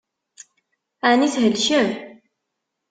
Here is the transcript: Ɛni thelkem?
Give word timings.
Ɛni 1.09 1.27
thelkem? 1.35 1.89